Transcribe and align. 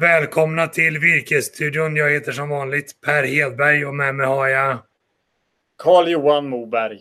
Välkomna 0.00 0.66
till 0.66 0.98
Virkesstudion. 0.98 1.96
Jag 1.96 2.10
heter 2.10 2.32
som 2.32 2.48
vanligt 2.48 3.00
Per 3.00 3.22
Hedberg 3.22 3.86
och 3.86 3.94
med 3.94 4.14
mig 4.14 4.26
har 4.26 4.48
jag 4.48 4.78
Carl-Johan 5.78 6.48
Moberg. 6.48 7.00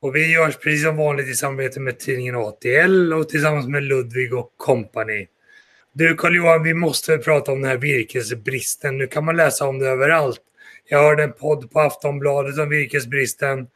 Och 0.00 0.16
vi 0.16 0.32
görs 0.32 0.56
precis 0.56 0.84
som 0.84 0.96
vanligt 0.96 1.28
i 1.28 1.34
samarbete 1.34 1.80
med 1.80 1.98
tidningen 1.98 2.36
ATL 2.36 3.12
och 3.12 3.28
tillsammans 3.28 3.68
med 3.68 3.82
Ludvig 3.82 4.34
och 4.34 4.56
Company. 4.56 5.26
Du 5.92 6.14
Carl-Johan, 6.14 6.62
vi 6.62 6.74
måste 6.74 7.18
prata 7.18 7.52
om 7.52 7.60
den 7.60 7.70
här 7.70 7.78
virkesbristen. 7.78 8.98
Nu 8.98 9.06
kan 9.06 9.24
man 9.24 9.36
läsa 9.36 9.68
om 9.68 9.78
det 9.78 9.88
överallt. 9.88 10.40
Jag 10.88 11.02
hörde 11.02 11.22
en 11.22 11.32
podd 11.32 11.70
på 11.70 11.80
Aftonbladet 11.80 12.58
om 12.58 12.68
virkesbristen 12.68 13.66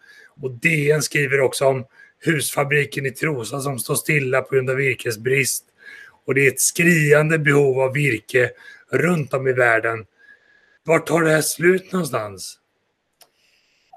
och 0.42 0.50
DN 0.50 1.02
skriver 1.02 1.40
också 1.40 1.66
om 1.66 1.84
husfabriken 2.24 3.06
i 3.06 3.10
Trosa 3.10 3.60
som 3.60 3.78
står 3.78 3.95
stilla 3.95 4.42
på 4.42 4.54
grund 4.54 4.70
av 4.70 4.77
virkesbrist. 4.77 5.64
Och 6.30 6.34
det 6.34 6.46
är 6.46 6.48
ett 6.48 6.60
skriande 6.60 7.38
behov 7.38 7.80
av 7.80 7.92
virke 7.92 8.50
runt 8.90 9.34
om 9.34 9.48
i 9.48 9.52
världen. 9.52 10.04
Vart 10.84 11.06
tar 11.06 11.20
det 11.20 11.30
här 11.30 11.40
slut 11.40 11.92
någonstans? 11.92 12.58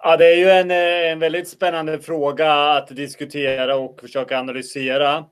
Ja, 0.03 0.17
det 0.17 0.33
är 0.33 0.35
ju 0.35 0.49
en, 0.49 0.71
eh, 0.71 1.11
en 1.11 1.19
väldigt 1.19 1.47
spännande 1.47 1.99
fråga 1.99 2.53
att 2.53 2.87
diskutera 2.87 3.75
och 3.75 3.99
försöka 3.99 4.39
analysera. 4.39 5.25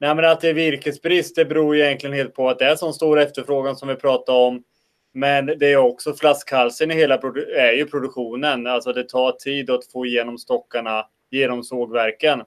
Nej, 0.00 0.14
men 0.14 0.24
att 0.24 0.40
det 0.40 0.48
är 0.48 0.54
virkesbrist 0.54 1.36
det 1.36 1.44
beror 1.44 1.76
ju 1.76 1.82
egentligen 1.82 2.16
helt 2.16 2.34
på 2.34 2.48
att 2.48 2.58
det 2.58 2.64
är 2.64 2.76
så 2.76 2.92
stor 2.92 3.18
efterfrågan 3.18 3.76
som 3.76 3.88
vi 3.88 3.94
pratar 3.94 4.32
om. 4.32 4.62
Men 5.14 5.46
det 5.46 5.72
är 5.72 5.76
också 5.76 6.14
flaskhalsen 6.14 6.90
i 6.90 6.94
hela 6.94 7.14
är 7.56 7.72
ju 7.72 7.86
produktionen. 7.86 8.66
Alltså 8.66 8.92
det 8.92 9.08
tar 9.08 9.32
tid 9.32 9.70
att 9.70 9.92
få 9.92 10.06
igenom 10.06 10.38
stockarna 10.38 11.06
genom 11.30 11.62
sågverken. 11.62 12.42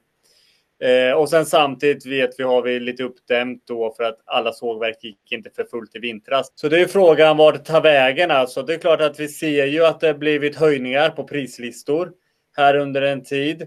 Eh, 0.81 1.13
och 1.13 1.29
sen 1.29 1.45
samtidigt 1.45 2.05
vet 2.05 2.29
vi 2.37 2.43
har 2.43 2.61
vi 2.61 2.79
lite 2.79 3.03
uppdämt 3.03 3.63
då 3.67 3.93
för 3.97 4.03
att 4.03 4.19
alla 4.25 4.53
sågverk 4.53 5.03
gick 5.03 5.31
inte 5.31 5.49
för 5.55 5.63
fullt 5.63 5.95
i 5.95 5.99
vintras. 5.99 6.51
Så 6.55 6.69
det 6.69 6.79
är 6.79 6.87
frågan 6.87 7.37
vart 7.37 7.55
det 7.55 7.63
tar 7.63 7.81
vägen 7.81 8.31
alltså. 8.31 8.63
Det 8.63 8.73
är 8.73 8.77
klart 8.77 9.01
att 9.01 9.19
vi 9.19 9.27
ser 9.27 9.65
ju 9.65 9.85
att 9.85 9.99
det 9.99 10.13
blivit 10.13 10.55
höjningar 10.55 11.09
på 11.09 11.23
prislistor 11.23 12.11
här 12.57 12.75
under 12.75 13.01
en 13.01 13.23
tid. 13.23 13.61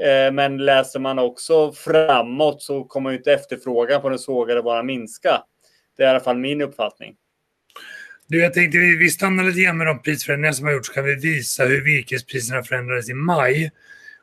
Eh, 0.00 0.32
men 0.32 0.56
läser 0.56 1.00
man 1.00 1.18
också 1.18 1.72
framåt 1.72 2.62
så 2.62 2.84
kommer 2.84 3.10
ju 3.10 3.16
inte 3.16 3.32
efterfrågan 3.32 4.02
på 4.02 4.08
den 4.08 4.18
sågade 4.18 4.62
bara 4.62 4.82
minska. 4.82 5.42
Det 5.96 6.02
är 6.02 6.06
i 6.06 6.10
alla 6.10 6.20
fall 6.20 6.38
min 6.38 6.62
uppfattning. 6.62 7.14
Du, 8.26 8.40
jag 8.40 8.54
tänkte 8.54 8.78
vi, 8.78 8.96
vi 8.96 9.10
stannar 9.10 9.44
lite 9.44 9.60
grann 9.60 9.78
med 9.78 9.86
de 9.86 10.02
prisförändringar 10.02 10.52
som 10.52 10.66
har 10.66 10.72
gjorts. 10.72 10.88
Så 10.88 10.94
kan 10.94 11.04
vi 11.04 11.14
visa 11.14 11.64
hur 11.64 11.84
virkespriserna 11.84 12.62
förändrades 12.62 13.10
i 13.10 13.14
maj. 13.14 13.70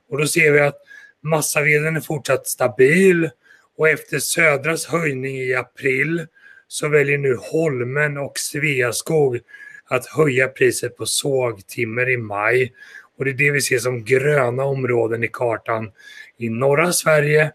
Och 0.09 0.17
då 0.17 0.27
ser 0.27 0.51
vi 0.51 0.59
att 0.59 0.77
Massaveden 1.25 1.95
är 1.95 2.01
fortsatt 2.01 2.47
stabil 2.47 3.29
och 3.77 3.89
efter 3.89 4.19
Södras 4.19 4.85
höjning 4.85 5.37
i 5.37 5.55
april 5.55 6.27
så 6.67 6.87
väljer 6.87 7.17
nu 7.17 7.37
Holmen 7.39 8.17
och 8.17 8.39
Sveaskog 8.39 9.39
att 9.85 10.05
höja 10.05 10.47
priset 10.47 10.97
på 10.97 11.05
sågtimmer 11.05 12.09
i 12.09 12.17
maj. 12.17 12.73
Och 13.17 13.25
det 13.25 13.31
är 13.31 13.33
det 13.33 13.51
vi 13.51 13.61
ser 13.61 13.79
som 13.79 14.03
gröna 14.03 14.63
områden 14.63 15.23
i 15.23 15.27
kartan 15.27 15.91
i 16.37 16.49
norra 16.49 16.93
Sverige 16.93 17.51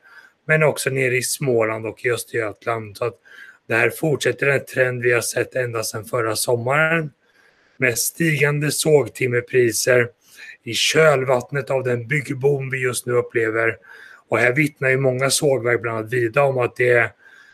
men 0.46 0.62
också 0.62 0.90
nere 0.90 1.16
i 1.16 1.22
Småland 1.22 1.86
och 1.86 2.04
i 2.04 2.10
Östergötland. 2.10 2.96
Så 2.96 3.04
att 3.04 3.18
det 3.68 3.74
här 3.74 3.90
fortsätter 3.90 4.46
en 4.46 4.64
trend 4.64 5.02
vi 5.02 5.12
har 5.12 5.20
sett 5.20 5.54
ända 5.54 5.82
sedan 5.82 6.04
förra 6.04 6.36
sommaren 6.36 7.10
med 7.76 7.98
stigande 7.98 8.70
sågtimmerpriser 8.70 10.08
i 10.64 10.74
kölvattnet 10.74 11.70
av 11.70 11.84
den 11.84 12.06
byggboom 12.06 12.70
vi 12.70 12.82
just 12.82 13.06
nu 13.06 13.12
upplever. 13.12 13.76
Och 14.28 14.38
här 14.38 14.52
vittnar 14.52 14.88
ju 14.88 14.96
många 14.96 15.30
sågverk, 15.30 15.82
bland 15.82 15.98
annat 15.98 16.12
Vida, 16.12 16.42
om 16.42 16.58
att 16.58 16.76
det 16.76 16.88
är 16.88 17.10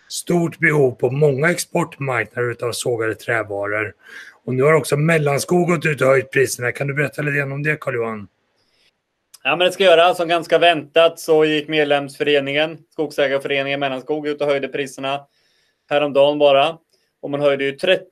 stort 0.09 0.59
behov 0.59 0.91
på 0.91 1.11
många 1.11 1.51
exportmarknader 1.51 2.65
av 2.65 2.73
sågade 2.73 3.15
trävaror. 3.15 3.95
Och 4.45 4.55
nu 4.55 4.63
har 4.63 4.73
också 4.73 4.97
Mellanskog 4.97 5.69
gått 5.69 5.87
ut 5.87 6.01
och 6.01 6.07
höjt 6.07 6.31
priserna. 6.31 6.73
Kan 6.73 6.87
du 6.87 6.95
berätta 6.95 7.23
lite 7.23 7.43
om 7.43 7.63
det, 7.63 7.81
Carl-Johan? 7.81 8.29
Ja, 9.45 9.57
men 9.57 9.67
det 9.67 9.73
ska 9.73 9.85
jag 9.85 9.99
göra. 9.99 10.15
Som 10.15 10.29
ganska 10.29 10.59
väntat 10.59 11.21
så 11.21 11.45
gick 11.45 11.69
medlemsföreningen, 11.69 12.79
Skogsägarföreningen 12.93 13.81
Mellanskog, 13.81 14.29
ut 14.29 14.41
och 14.41 14.47
höjde 14.47 14.69
priserna 14.69 15.21
häromdagen 15.91 16.39
bara. 16.39 16.79
Och 17.23 17.31
man 17.31 17.41
höjde 17.41 17.65
ju 17.65 17.73
30 17.73 18.07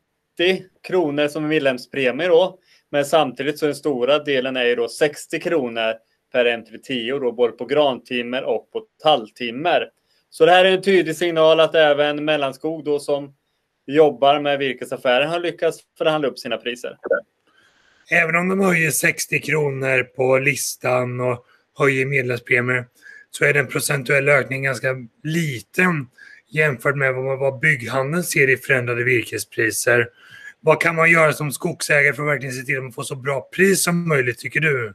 kronor 0.83 1.29
som 1.29 1.49
medlemspremie 1.49 2.29
då. 2.29 2.59
Men 2.91 3.05
samtidigt 3.05 3.59
så 3.59 3.67
den 3.67 3.75
stora 3.75 4.19
delen 4.19 4.57
är 4.57 4.65
ju 4.65 4.75
då 4.75 4.89
60 4.89 5.41
kronor 5.41 5.95
per 6.33 6.45
M310, 6.45 7.21
då 7.21 7.33
både 7.33 7.53
på 7.53 7.67
grantimmer 7.67 8.43
och 8.43 8.71
på 8.73 8.83
talltimmer. 9.03 9.89
Så 10.31 10.47
det 10.47 10.53
här 10.53 10.65
är 10.65 10.73
en 10.73 10.83
tydlig 10.83 11.17
signal 11.17 11.61
att 11.61 11.75
även 11.75 12.25
Mellanskog 12.25 12.85
då 12.85 12.99
som 12.99 13.35
jobbar 13.87 14.41
med 14.41 14.59
virkesaffären 14.59 15.31
har 15.31 15.41
lyckats 15.41 15.81
förhandla 15.99 16.29
upp 16.29 16.39
sina 16.39 16.57
priser. 16.57 16.97
Även 18.11 18.37
om 18.37 18.49
de 18.49 18.61
höjer 18.61 18.91
60 18.91 19.41
kronor 19.41 20.03
på 20.03 20.39
listan 20.39 21.21
och 21.21 21.47
höjer 21.79 22.07
medlemspremier 22.07 22.85
så 23.31 23.45
är 23.45 23.53
den 23.53 23.67
procentuella 23.67 24.33
ökningen 24.33 24.65
ganska 24.65 24.95
liten 25.23 26.07
jämfört 26.49 26.97
med 26.97 27.15
vad 27.15 27.59
bygghandeln 27.59 28.25
ser 28.25 28.51
i 28.51 28.57
förändrade 28.57 29.05
virkespriser. 29.05 30.09
Vad 30.67 30.81
kan 30.81 30.97
man 30.97 31.11
göra 31.11 31.33
som 31.33 31.53
skogsägare 31.53 32.13
för 32.13 32.23
att 32.23 32.29
verkligen 32.29 32.55
se 32.55 32.63
till 32.63 32.77
att 32.77 32.83
man 32.83 32.93
får 32.93 33.03
så 33.03 33.17
bra 33.17 33.49
pris 33.57 33.83
som 33.83 34.09
möjligt, 34.09 34.39
tycker 34.39 34.61
du? 34.61 34.95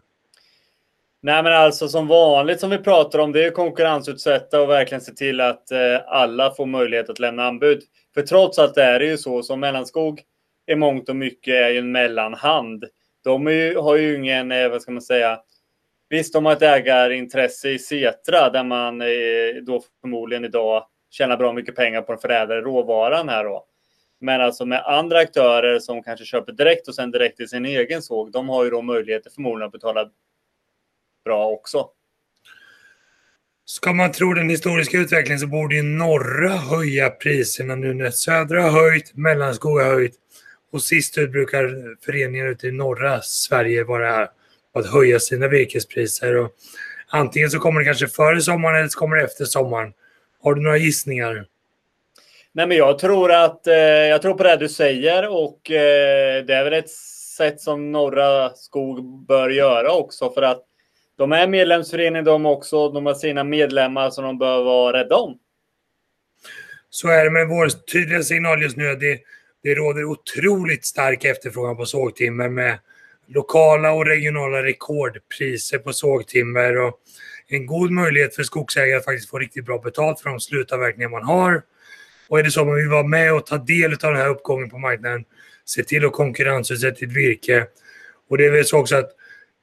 Nej, 1.21 1.43
men 1.43 1.53
alltså 1.53 1.87
som 1.87 2.07
vanligt 2.07 2.59
som 2.59 2.69
vi 2.69 2.77
pratar 2.77 3.19
om, 3.19 3.31
det 3.31 3.45
är 3.45 3.51
konkurrensutsätta 3.51 4.61
och 4.61 4.69
verkligen 4.69 5.01
se 5.01 5.11
till 5.11 5.41
att 5.41 5.71
eh, 5.71 5.79
alla 6.07 6.51
får 6.51 6.65
möjlighet 6.65 7.09
att 7.09 7.19
lämna 7.19 7.47
anbud. 7.47 7.83
För 8.13 8.21
trots 8.21 8.59
allt 8.59 8.77
är 8.77 8.99
det 8.99 9.05
ju 9.05 9.17
så 9.17 9.43
som 9.43 9.59
Mellanskog 9.59 10.21
i 10.67 10.75
mångt 10.75 11.09
och 11.09 11.15
mycket 11.15 11.53
är 11.53 11.69
ju 11.69 11.79
en 11.79 11.91
mellanhand. 11.91 12.85
De 13.23 13.47
ju, 13.47 13.77
har 13.77 13.95
ju 13.95 14.15
ingen, 14.15 14.51
eh, 14.51 14.69
vad 14.69 14.81
ska 14.81 14.91
man 14.91 15.01
säga, 15.01 15.39
visst 16.09 16.33
de 16.33 16.45
har 16.45 16.53
ett 16.53 16.61
ägarintresse 16.61 17.69
i 17.69 17.79
Setra 17.79 18.49
där 18.49 18.63
man 18.63 19.01
eh, 19.01 19.07
då 19.63 19.81
förmodligen 20.01 20.45
idag 20.45 20.85
tjänar 21.09 21.37
bra 21.37 21.53
mycket 21.53 21.75
pengar 21.75 22.01
på 22.01 22.11
den 22.11 22.21
förädlade 22.21 22.61
råvaran 22.61 23.29
här 23.29 23.43
då. 23.43 23.65
Men 24.21 24.41
alltså 24.41 24.65
med 24.65 24.83
andra 24.85 25.19
aktörer 25.19 25.79
som 25.79 26.03
kanske 26.03 26.25
köper 26.25 26.51
direkt 26.51 26.87
och 26.87 26.95
sen 26.95 27.11
direkt 27.11 27.39
i 27.39 27.47
sin 27.47 27.65
egen 27.65 28.01
såg, 28.01 28.31
de 28.31 28.49
har 28.49 28.63
ju 28.63 28.69
då 28.69 28.81
möjligheter 28.81 29.29
förmodligen 29.29 29.65
att 29.67 29.71
betala 29.71 30.09
bra 31.25 31.47
också. 31.47 31.89
Ska 33.65 33.93
man 33.93 34.11
tro 34.11 34.33
den 34.33 34.49
historiska 34.49 34.97
utvecklingen 34.97 35.39
så 35.39 35.47
borde 35.47 35.75
ju 35.75 35.83
norra 35.83 36.49
höja 36.49 37.09
priserna 37.09 37.75
nu 37.75 37.93
när 37.93 38.11
södra 38.11 38.61
har 38.61 38.81
höjt, 38.81 39.15
Mellanskog 39.15 39.79
har 39.79 39.93
höjt 39.93 40.15
och 40.71 40.81
sist 40.81 41.17
ut 41.17 41.31
brukar 41.31 41.95
föreningar 42.05 42.47
ute 42.47 42.67
i 42.67 42.71
norra 42.71 43.21
Sverige 43.21 43.83
vara 43.83 44.29
att 44.73 44.87
höja 44.93 45.19
sina 45.19 45.47
virkespriser. 45.47 46.35
Och 46.35 46.51
antingen 47.07 47.49
så 47.49 47.59
kommer 47.59 47.79
det 47.79 47.85
kanske 47.85 48.07
före 48.07 48.41
sommaren 48.41 48.79
eller 48.79 48.89
så 48.89 48.99
kommer 48.99 49.15
det 49.15 49.23
efter 49.23 49.45
sommaren. 49.45 49.93
Har 50.41 50.55
du 50.55 50.61
några 50.61 50.77
gissningar? 50.77 51.45
Nej, 52.59 52.67
men 52.67 52.77
jag 52.77 52.99
tror 52.99 53.31
att 53.31 53.67
eh, 53.67 53.75
jag 53.75 54.21
tror 54.21 54.33
på 54.33 54.43
det 54.43 54.57
du 54.57 54.69
säger 54.69 55.29
och 55.29 55.71
eh, 55.71 56.45
det 56.45 56.53
är 56.53 56.63
väl 56.63 56.73
ett 56.73 56.89
sätt 57.37 57.61
som 57.61 57.91
Norra 57.91 58.49
Skog 58.55 59.25
bör 59.27 59.49
göra 59.49 59.91
också 59.91 60.31
för 60.31 60.41
att 60.41 60.63
de 61.17 61.31
är 61.31 61.47
medlemsförening 61.47 62.23
de 62.23 62.45
också. 62.45 62.89
De 62.89 63.05
har 63.05 63.13
sina 63.13 63.43
medlemmar 63.43 64.09
som 64.09 64.23
de 64.23 64.37
bör 64.37 64.63
vara 64.63 64.99
rädda 64.99 65.15
om. 65.15 65.39
Så 66.89 67.07
är 67.07 67.23
det, 67.23 67.31
men 67.31 67.49
vår 67.49 67.69
tydliga 67.69 68.23
signal 68.23 68.61
just 68.61 68.77
nu 68.77 68.85
är 68.85 68.91
att 68.91 68.99
det, 68.99 69.19
det 69.63 69.75
råder 69.75 70.03
otroligt 70.05 70.85
stark 70.85 71.25
efterfrågan 71.25 71.77
på 71.77 71.85
sågtimmer 71.85 72.49
med 72.49 72.79
lokala 73.27 73.91
och 73.91 74.05
regionala 74.05 74.63
rekordpriser 74.63 75.77
på 75.77 75.93
sågtimmer 75.93 76.77
och 76.77 76.99
en 77.47 77.65
god 77.65 77.91
möjlighet 77.91 78.35
för 78.35 78.43
skogsägare 78.43 78.97
att 78.97 79.05
faktiskt 79.05 79.29
få 79.29 79.39
riktigt 79.39 79.65
bra 79.65 79.77
betalt 79.77 80.19
för 80.19 80.29
de 80.29 80.39
slutavverkningar 80.39 81.09
man 81.09 81.23
har. 81.23 81.61
Och 82.29 82.39
är 82.39 82.43
det 82.43 82.51
så 82.51 82.61
att 82.61 82.67
man 82.67 82.75
vill 82.75 82.89
vara 82.89 83.03
med 83.03 83.33
och 83.33 83.45
ta 83.45 83.57
del 83.57 83.93
av 83.93 83.99
den 83.99 84.15
här 84.15 84.29
uppgången 84.29 84.69
på 84.69 84.77
marknaden, 84.77 85.25
se 85.65 85.83
till 85.83 86.05
att 86.05 86.11
konkurrensutsätta 86.11 86.99
ditt 86.99 87.17
virke. 87.17 87.65
Och 88.29 88.37
det 88.37 88.45
är 88.45 88.51
väl 88.51 88.65
så 88.65 88.77
också 88.77 88.95
att 88.95 89.09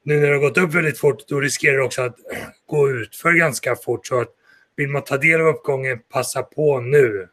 nu 0.05 0.21
när 0.21 0.27
det 0.27 0.33
har 0.33 0.41
gått 0.41 0.59
upp 0.59 0.75
väldigt 0.75 0.99
fort, 0.99 1.29
då 1.29 1.41
riskerar 1.41 1.77
det 1.77 1.83
också 1.83 2.03
att 2.03 2.17
gå 2.67 2.91
ut 2.91 3.17
för 3.17 3.33
ganska 3.33 3.77
fort. 3.77 4.07
Så 4.07 4.21
att 4.21 4.29
vill 4.77 4.89
man 4.89 5.05
ta 5.05 5.17
del 5.17 5.41
av 5.41 5.47
uppgången, 5.47 5.99
passa 6.13 6.43
på 6.43 6.81
nu. 6.81 7.29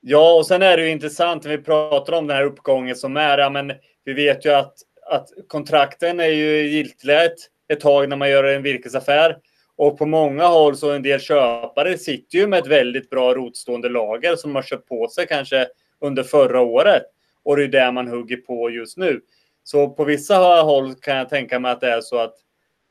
Ja, 0.00 0.34
och 0.34 0.46
sen 0.46 0.62
är 0.62 0.76
det 0.76 0.82
ju 0.82 0.90
intressant 0.90 1.44
när 1.44 1.56
vi 1.56 1.62
pratar 1.62 2.12
om 2.12 2.26
den 2.26 2.36
här 2.36 2.44
uppgången 2.44 2.96
som 2.96 3.16
är. 3.16 3.38
Ja, 3.38 3.50
men 3.50 3.72
vi 4.04 4.12
vet 4.12 4.44
ju 4.44 4.50
att, 4.50 4.74
att 5.10 5.28
kontrakten 5.48 6.20
är 6.20 6.28
ju 6.28 6.68
giltiga 6.68 7.24
ett, 7.24 7.38
ett 7.72 7.80
tag 7.80 8.08
när 8.08 8.16
man 8.16 8.30
gör 8.30 8.44
en 8.44 8.62
virkesaffär. 8.62 9.36
Och 9.80 9.98
på 9.98 10.06
många 10.06 10.46
håll 10.46 10.76
så 10.76 10.90
en 10.90 11.02
del 11.02 11.20
köpare 11.20 11.98
sitter 11.98 12.38
ju 12.38 12.46
med 12.46 12.58
ett 12.58 12.66
väldigt 12.66 13.10
bra 13.10 13.34
rotstående 13.34 13.88
lager 13.88 14.36
som 14.36 14.54
har 14.54 14.62
köpt 14.62 14.88
på 14.88 15.08
sig 15.08 15.26
kanske 15.26 15.66
under 16.00 16.22
förra 16.22 16.60
året. 16.60 17.02
Och 17.42 17.56
det 17.56 17.64
är 17.64 17.68
det 17.68 17.92
man 17.92 18.08
hugger 18.08 18.36
på 18.36 18.70
just 18.70 18.96
nu. 18.96 19.20
Så 19.64 19.90
på 19.90 20.04
vissa 20.04 20.36
håll 20.62 20.94
kan 20.94 21.16
jag 21.16 21.28
tänka 21.28 21.60
mig 21.60 21.72
att 21.72 21.80
det 21.80 21.90
är 21.90 22.00
så 22.00 22.18
att 22.18 22.34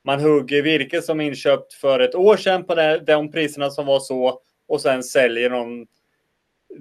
man 0.04 0.20
hugger 0.20 0.62
virke 0.62 1.02
som 1.02 1.22
inköpt 1.22 1.74
för 1.74 2.00
ett 2.00 2.16
år 2.16 2.38
sedan 2.38 2.64
på 2.66 3.00
de 3.08 3.32
priserna 3.32 3.70
som 3.70 3.86
var 3.86 4.00
så 4.00 4.42
och 4.68 4.82
sen 4.82 5.04
säljer 5.04 5.50
de 5.50 5.88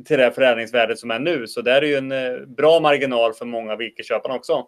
till 0.07 0.19
det 0.19 0.33
förädlingsvärdet 0.33 0.99
som 0.99 1.11
är 1.11 1.19
nu. 1.19 1.47
Så 1.47 1.63
det 1.63 1.73
är 1.73 1.83
ju 1.83 1.97
en 1.97 2.13
eh, 2.13 2.37
bra 2.47 2.81
marginal 2.81 3.35
för 3.35 3.45
många 3.45 3.77
virkesköpare 3.77 4.33
också. 4.33 4.67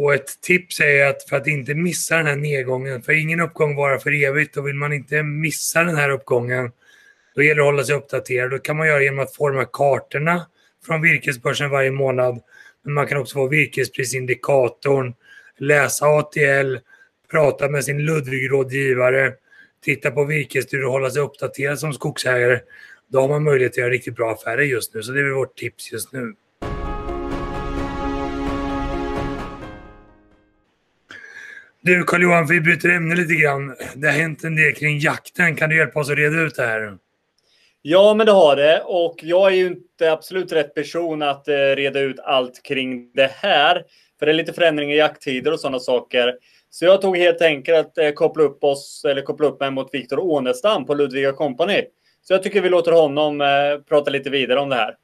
Och 0.00 0.14
ett 0.14 0.40
tips 0.40 0.80
är 0.80 1.06
att 1.06 1.22
för 1.28 1.36
att 1.36 1.46
inte 1.46 1.74
missa 1.74 2.16
den 2.16 2.26
här 2.26 2.36
nedgången, 2.36 3.02
för 3.02 3.12
ingen 3.12 3.40
uppgång 3.40 3.76
varar 3.76 3.98
för 3.98 4.24
evigt 4.24 4.56
och 4.56 4.66
vill 4.66 4.74
man 4.74 4.92
inte 4.92 5.22
missa 5.22 5.84
den 5.84 5.96
här 5.96 6.10
uppgången, 6.10 6.72
då 7.34 7.42
gäller 7.42 7.54
det 7.54 7.62
att 7.62 7.72
hålla 7.72 7.84
sig 7.84 7.94
uppdaterad. 7.94 8.50
Det 8.50 8.58
kan 8.58 8.76
man 8.76 8.86
göra 8.86 9.02
genom 9.02 9.18
att 9.18 9.34
forma 9.34 9.64
kartorna 9.64 10.46
från 10.86 11.02
virkesbörsen 11.02 11.70
varje 11.70 11.90
månad. 11.90 12.40
Men 12.84 12.94
man 12.94 13.06
kan 13.06 13.18
också 13.18 13.34
få 13.34 13.48
virkesprisindikatorn, 13.48 15.14
läsa 15.56 16.06
ATL, 16.06 16.76
prata 17.30 17.68
med 17.68 17.84
sin 17.84 17.98
Ludvig-rådgivare, 17.98 19.32
titta 19.84 20.10
på 20.10 20.24
virkesstudier 20.24 20.86
och 20.86 20.92
hålla 20.92 21.10
sig 21.10 21.22
uppdaterad 21.22 21.78
som 21.78 21.92
skogsägare. 21.92 22.60
Då 23.08 23.20
har 23.20 23.28
man 23.28 23.44
möjlighet 23.44 23.72
att 23.72 23.76
göra 23.76 23.90
riktigt 23.90 24.16
bra 24.16 24.32
affärer 24.32 24.62
just 24.62 24.94
nu. 24.94 25.02
Så 25.02 25.12
det 25.12 25.20
är 25.20 25.30
vårt 25.30 25.56
tips 25.56 25.92
just 25.92 26.12
nu. 26.12 26.34
Du 31.80 32.04
Carl-Johan, 32.04 32.46
vi 32.46 32.60
byter 32.60 32.88
ämne 32.88 33.14
lite 33.14 33.34
grann. 33.34 33.76
Det 33.94 34.06
har 34.06 34.14
hänt 34.14 34.44
en 34.44 34.56
del 34.56 34.74
kring 34.74 34.98
jakten. 34.98 35.56
Kan 35.56 35.70
du 35.70 35.76
hjälpa 35.76 36.00
oss 36.00 36.10
att 36.10 36.16
reda 36.16 36.40
ut 36.40 36.56
det 36.56 36.66
här? 36.66 36.98
Ja, 37.82 38.14
men 38.14 38.26
det 38.26 38.32
har 38.32 38.56
det. 38.56 38.82
Och 38.84 39.16
jag 39.22 39.52
är 39.52 39.56
ju 39.56 39.66
inte 39.66 40.12
absolut 40.12 40.52
rätt 40.52 40.74
person 40.74 41.22
att 41.22 41.48
eh, 41.48 41.54
reda 41.54 42.00
ut 42.00 42.18
allt 42.20 42.62
kring 42.62 43.12
det 43.14 43.30
här. 43.34 43.84
För 44.18 44.26
det 44.26 44.32
är 44.32 44.34
lite 44.34 44.52
förändringar 44.52 44.94
i 44.94 44.98
jakttider 44.98 45.52
och 45.52 45.60
sådana 45.60 45.78
saker. 45.78 46.34
Så 46.70 46.84
jag 46.84 47.02
tog 47.02 47.16
helt 47.16 47.42
enkelt 47.42 47.98
att 47.98 48.14
koppla 48.14 48.42
upp 48.42 48.64
oss, 48.64 49.04
eller 49.08 49.22
koppla 49.22 49.46
upp 49.46 49.60
mig 49.60 49.70
mot 49.70 49.94
Viktor 49.94 50.18
Ånestam 50.18 50.86
på 50.86 50.94
Ludvika 50.94 51.32
Company. 51.32 51.84
Så 52.22 52.34
jag 52.34 52.42
tycker 52.42 52.60
vi 52.60 52.68
låter 52.68 52.92
honom 52.92 53.40
eh, 53.40 53.46
prata 53.88 54.10
lite 54.10 54.30
vidare 54.30 54.60
om 54.60 54.68
det 54.68 54.76
här. 54.76 54.94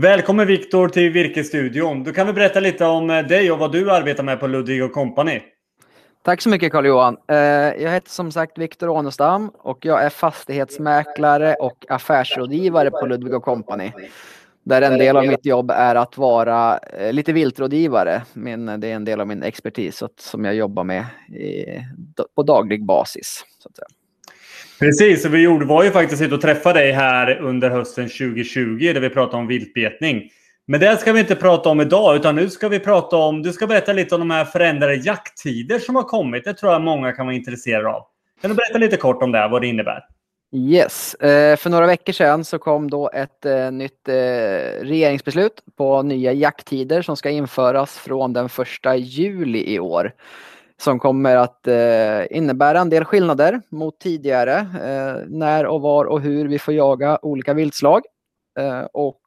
Välkommen 0.00 0.46
Viktor 0.46 0.88
till 0.88 1.10
Virkesstudion. 1.10 2.04
Du 2.04 2.12
kan 2.12 2.26
väl 2.26 2.34
berätta 2.34 2.60
lite 2.60 2.84
om 2.84 3.10
eh, 3.10 3.26
dig 3.26 3.52
och 3.52 3.58
vad 3.58 3.72
du 3.72 3.90
arbetar 3.90 4.22
med 4.22 4.40
på 4.40 4.46
Ludvig 4.46 4.92
Company. 4.92 5.40
Tack 6.22 6.40
så 6.40 6.48
mycket 6.48 6.72
Carl-Johan. 6.72 7.16
Eh, 7.28 7.36
jag 7.36 7.90
heter 7.90 8.10
som 8.10 8.32
sagt 8.32 8.58
Viktor 8.58 8.88
Ånestam 8.88 9.48
och 9.48 9.84
jag 9.84 10.04
är 10.04 10.10
fastighetsmäklare 10.10 11.54
och 11.54 11.86
affärsrådgivare 11.88 12.90
på 12.90 13.06
Ludvig 13.06 13.42
Company. 13.42 13.92
Där 14.62 14.82
en 14.82 14.98
del 14.98 15.16
av 15.16 15.26
mitt 15.26 15.46
jobb 15.46 15.70
är 15.70 15.94
att 15.94 16.18
vara 16.18 16.78
eh, 16.78 17.12
lite 17.12 17.32
viltrådgivare. 17.32 18.22
Men 18.32 18.80
det 18.80 18.88
är 18.88 18.94
en 18.94 19.04
del 19.04 19.20
av 19.20 19.26
min 19.26 19.42
expertis 19.42 20.02
som 20.18 20.44
jag 20.44 20.54
jobbar 20.54 20.84
med 20.84 21.04
på 22.34 22.42
daglig 22.42 22.84
basis. 22.84 23.44
Så 23.58 23.68
att 23.68 23.76
säga. 23.76 23.86
Precis, 24.78 25.24
och 25.24 25.34
vi 25.34 25.42
gjorde, 25.42 25.64
var 25.64 25.84
ju 25.84 25.90
faktiskt 25.90 26.22
ute 26.22 26.34
och 26.34 26.40
träffade 26.40 26.80
dig 26.80 26.92
här 26.92 27.38
under 27.40 27.70
hösten 27.70 28.08
2020 28.08 28.92
där 28.94 29.00
vi 29.00 29.10
pratade 29.10 29.36
om 29.36 29.46
viltbetning. 29.46 30.30
Men 30.66 30.80
det 30.80 30.96
ska 30.96 31.12
vi 31.12 31.20
inte 31.20 31.36
prata 31.36 31.68
om 31.68 31.80
idag, 31.80 32.16
utan 32.16 32.36
nu 32.36 32.50
ska 32.50 32.68
vi 32.68 32.80
prata 32.80 33.16
om, 33.16 33.42
du 33.42 33.52
ska 33.52 33.66
berätta 33.66 33.92
lite 33.92 34.14
om 34.14 34.20
de 34.20 34.30
här 34.30 34.44
förändrade 34.44 34.94
jakttider 34.94 35.78
som 35.78 35.96
har 35.96 36.02
kommit. 36.02 36.44
Det 36.44 36.54
tror 36.54 36.72
jag 36.72 36.82
många 36.82 37.12
kan 37.12 37.26
vara 37.26 37.36
intresserade 37.36 37.88
av. 37.88 38.02
Kan 38.40 38.50
du 38.50 38.56
berätta 38.56 38.78
lite 38.78 38.96
kort 38.96 39.22
om 39.22 39.32
det, 39.32 39.48
vad 39.48 39.62
det 39.62 39.66
innebär? 39.66 40.04
Yes, 40.56 41.14
eh, 41.14 41.56
för 41.56 41.70
några 41.70 41.86
veckor 41.86 42.12
sedan 42.12 42.44
så 42.44 42.58
kom 42.58 42.90
då 42.90 43.10
ett 43.14 43.44
eh, 43.44 43.72
nytt 43.72 44.08
eh, 44.08 44.14
regeringsbeslut 44.82 45.62
på 45.76 46.02
nya 46.02 46.32
jakttider 46.32 47.02
som 47.02 47.16
ska 47.16 47.30
införas 47.30 47.98
från 47.98 48.32
den 48.32 48.46
1 48.46 48.52
juli 48.98 49.74
i 49.74 49.78
år 49.78 50.12
som 50.80 50.98
kommer 50.98 51.36
att 51.36 51.66
eh, 51.66 52.36
innebära 52.36 52.80
en 52.80 52.90
del 52.90 53.04
skillnader 53.04 53.62
mot 53.68 54.00
tidigare. 54.00 54.58
Eh, 54.58 55.28
när 55.28 55.66
och 55.66 55.80
var 55.80 56.04
och 56.04 56.20
hur 56.20 56.48
vi 56.48 56.58
får 56.58 56.74
jaga 56.74 57.18
olika 57.22 57.54
viltslag. 57.54 58.02
Eh, 58.58 58.82
och 58.92 59.20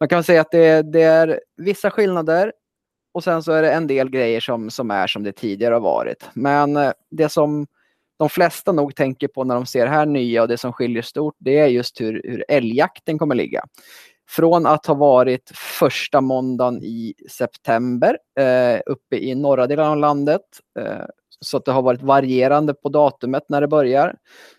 man 0.00 0.08
kan 0.08 0.24
säga 0.24 0.40
att 0.40 0.50
det, 0.50 0.82
det, 0.82 1.02
är 1.02 1.40
vissa 1.56 1.90
skillnader 1.90 2.52
och 3.14 3.24
sen 3.24 3.42
så 3.42 3.52
är 3.52 3.62
det 3.62 3.72
en 3.72 3.86
del 3.86 4.10
grejer 4.10 4.40
som, 4.40 4.70
som 4.70 4.90
är 4.90 5.06
som 5.06 5.22
det 5.22 5.32
tidigare 5.32 5.74
har 5.74 5.80
varit. 5.80 6.28
Men 6.34 6.76
eh, 6.76 6.92
det 7.10 7.28
som 7.28 7.66
de 8.18 8.28
flesta 8.28 8.72
nog 8.72 8.94
tänker 8.94 9.28
på 9.28 9.44
när 9.44 9.54
de 9.54 9.66
ser 9.66 9.84
det 9.84 9.90
här 9.90 10.06
nya 10.06 10.42
och 10.42 10.48
det 10.48 10.58
som 10.58 10.72
skiljer 10.72 11.02
stort, 11.02 11.34
det 11.38 11.58
är 11.58 11.66
just 11.66 12.00
hur, 12.00 12.22
hur 12.24 12.44
älgjakten 12.48 13.18
kommer 13.18 13.34
ligga. 13.34 13.64
Från 14.30 14.66
att 14.66 14.86
ha 14.86 14.94
varit 14.94 15.50
första 15.54 16.20
måndagen 16.20 16.82
i 16.82 17.14
september 17.30 18.18
eh, 18.38 18.80
uppe 18.86 19.16
i 19.16 19.34
norra 19.34 19.66
delen 19.66 19.86
av 19.86 19.96
landet, 19.96 20.42
eh, 20.78 21.04
så 21.40 21.56
att 21.56 21.64
det 21.64 21.72
har 21.72 21.82
varit 21.82 22.02
varierande 22.02 22.74
på 22.74 22.88
datumet 22.88 23.42
när 23.48 23.60
det 23.60 23.68
börjar, 23.68 24.16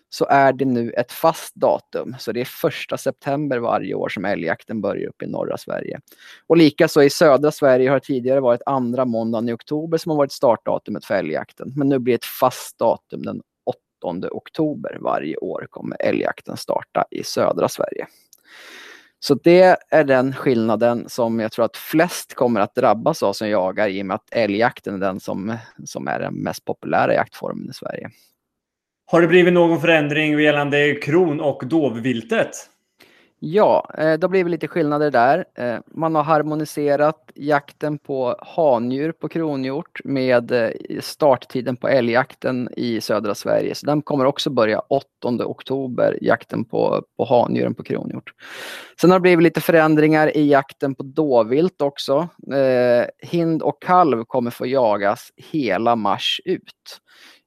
så 0.08 0.26
är 0.26 0.52
det 0.52 0.64
nu 0.64 0.90
ett 0.90 1.12
fast 1.12 1.54
datum. 1.54 2.16
Så 2.18 2.32
det 2.32 2.40
är 2.40 2.44
första 2.44 2.98
september 2.98 3.58
varje 3.58 3.94
år 3.94 4.08
som 4.08 4.24
älgjakten 4.24 4.80
börjar 4.80 5.08
uppe 5.08 5.24
i 5.24 5.28
norra 5.28 5.56
Sverige. 5.56 6.00
Och 6.46 6.56
likaså 6.56 7.02
i 7.02 7.10
södra 7.10 7.50
Sverige 7.50 7.88
har 7.88 7.96
det 7.96 8.06
tidigare 8.06 8.40
varit 8.40 8.62
andra 8.66 9.04
måndagen 9.04 9.48
i 9.48 9.52
oktober 9.52 9.98
som 9.98 10.10
har 10.10 10.16
varit 10.16 10.32
startdatumet 10.32 11.04
för 11.04 11.14
älgjakten. 11.14 11.72
Men 11.76 11.88
nu 11.88 11.98
blir 11.98 12.14
det 12.14 12.16
ett 12.16 12.24
fast 12.24 12.78
datum 12.78 13.22
den 13.22 13.42
8 14.04 14.28
oktober 14.30 14.98
varje 15.00 15.36
år 15.36 15.66
kommer 15.70 15.96
älgjakten 16.02 16.56
starta 16.56 17.04
i 17.10 17.24
södra 17.24 17.68
Sverige. 17.68 18.06
Så 19.24 19.34
det 19.34 19.76
är 19.90 20.04
den 20.04 20.32
skillnaden 20.32 21.08
som 21.08 21.40
jag 21.40 21.52
tror 21.52 21.64
att 21.64 21.76
flest 21.76 22.34
kommer 22.34 22.60
att 22.60 22.74
drabbas 22.74 23.22
av 23.22 23.32
som 23.32 23.48
jagar 23.48 23.88
i 23.88 24.02
och 24.02 24.06
med 24.06 24.14
att 24.14 24.34
älgjakten 24.34 24.94
är 24.94 24.98
den 24.98 25.20
som, 25.20 25.56
som 25.84 26.08
är 26.08 26.20
den 26.20 26.34
mest 26.34 26.64
populära 26.64 27.14
jaktformen 27.14 27.70
i 27.70 27.74
Sverige. 27.74 28.10
Har 29.06 29.20
det 29.20 29.26
blivit 29.26 29.52
någon 29.52 29.80
förändring 29.80 30.40
gällande 30.40 30.94
kron 30.94 31.40
och 31.40 31.62
dovviltet? 31.66 32.50
Ja, 33.44 33.90
eh, 33.98 34.12
det 34.12 34.24
har 34.24 34.28
blivit 34.28 34.50
lite 34.50 34.68
skillnader 34.68 35.10
där. 35.10 35.44
Eh, 35.54 35.78
man 35.86 36.14
har 36.14 36.22
harmoniserat 36.22 37.30
jakten 37.34 37.98
på 37.98 38.36
handjur 38.40 39.12
på 39.12 39.28
kronhjort 39.28 40.00
med 40.04 40.52
eh, 40.52 40.70
starttiden 41.00 41.76
på 41.76 41.88
älgjakten 41.88 42.68
i 42.76 43.00
södra 43.00 43.34
Sverige. 43.34 43.74
Så 43.74 43.86
den 43.86 44.02
kommer 44.02 44.24
också 44.24 44.50
börja 44.50 44.80
8 44.80 45.06
oktober, 45.44 46.18
jakten 46.20 46.64
på, 46.64 47.02
på 47.16 47.24
handjuren 47.24 47.74
på 47.74 47.82
kronhjort. 47.82 48.32
Sen 49.00 49.10
har 49.10 49.18
det 49.18 49.22
blivit 49.22 49.42
lite 49.42 49.60
förändringar 49.60 50.36
i 50.36 50.50
jakten 50.50 50.94
på 50.94 51.02
dåvilt 51.02 51.82
också. 51.82 52.28
hind 53.18 53.62
och 53.62 53.82
kalv 53.82 54.24
kommer 54.24 54.50
få 54.50 54.66
jagas 54.66 55.32
hela 55.36 55.96
mars 55.96 56.40
ut 56.44 57.00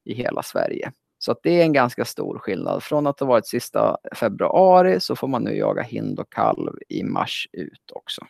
i 0.05 0.13
hela 0.13 0.43
Sverige. 0.43 0.91
Så 1.25 1.35
det 1.43 1.59
är 1.59 1.63
en 1.63 1.73
ganska 1.73 2.05
stor 2.05 2.39
skillnad. 2.39 2.83
Från 2.83 3.07
att 3.07 3.17
det 3.17 3.25
varit 3.25 3.47
sista 3.47 3.97
februari 4.15 4.99
så 4.99 5.15
får 5.15 5.27
man 5.27 5.43
nu 5.43 5.57
jaga 5.57 5.81
hind 5.81 6.19
och 6.19 6.31
kalv 6.31 6.73
i 6.89 7.03
mars 7.03 7.47
ut 7.51 7.91
också. 7.93 8.21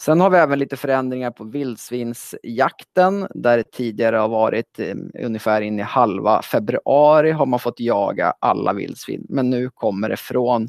Sen 0.00 0.20
har 0.20 0.30
vi 0.30 0.38
även 0.38 0.58
lite 0.58 0.76
förändringar 0.76 1.30
på 1.30 1.44
vildsvinsjakten 1.44 3.28
där 3.34 3.56
det 3.56 3.70
tidigare 3.72 4.16
har 4.16 4.28
varit 4.28 4.78
eh, 4.78 4.94
ungefär 5.24 5.60
in 5.60 5.78
i 5.78 5.82
halva 5.82 6.42
februari 6.42 7.30
har 7.30 7.46
man 7.46 7.60
fått 7.60 7.80
jaga 7.80 8.34
alla 8.40 8.72
vildsvin. 8.72 9.26
Men 9.28 9.50
nu 9.50 9.70
kommer 9.70 10.08
det 10.08 10.16
från 10.16 10.68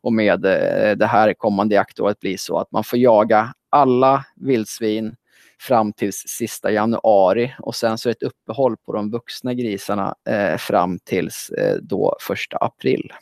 och 0.00 0.12
med 0.12 0.44
eh, 0.44 0.96
det 0.96 1.06
här 1.06 1.34
kommande 1.34 1.74
jaktåret 1.74 2.20
bli 2.20 2.38
så 2.38 2.58
att 2.58 2.72
man 2.72 2.84
får 2.84 2.98
jaga 2.98 3.54
alla 3.70 4.24
vildsvin 4.36 5.16
fram 5.60 5.92
till 5.92 6.12
sista 6.12 6.72
januari 6.72 7.54
och 7.58 7.74
sen 7.74 7.98
så 7.98 8.10
ett 8.10 8.22
uppehåll 8.22 8.76
på 8.76 8.92
de 8.92 9.10
vuxna 9.10 9.54
grisarna 9.54 10.14
eh, 10.28 10.56
fram 10.56 10.98
tills 10.98 11.50
eh, 11.50 11.76
då 11.82 12.16
första 12.20 12.56
april. 12.56 13.12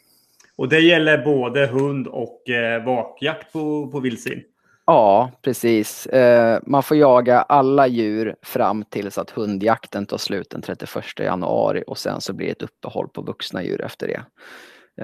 Och 0.57 0.69
det 0.69 0.81
gäller 0.81 1.25
både 1.25 1.67
hund 1.67 2.07
och 2.07 2.49
eh, 2.51 2.85
vakjakt 2.85 3.53
på, 3.53 3.91
på 3.91 4.01
vildsvin? 4.01 4.43
Ja, 4.87 5.31
precis. 5.43 6.07
Eh, 6.07 6.61
man 6.67 6.83
får 6.83 6.97
jaga 6.97 7.41
alla 7.41 7.87
djur 7.87 8.37
fram 8.43 8.85
tills 8.85 9.19
att 9.19 9.31
hundjakten 9.31 10.07
tar 10.07 10.19
slut 10.19 10.51
den 10.51 10.63
31 10.63 11.05
januari 11.19 11.85
och 11.87 11.99
sen 11.99 12.21
så 12.21 12.33
blir 12.33 12.47
det 12.47 12.53
ett 12.53 12.63
uppehåll 12.63 13.09
på 13.09 13.23
vuxna 13.23 13.63
djur 13.63 13.85
efter 13.85 14.07
det. 14.07 14.23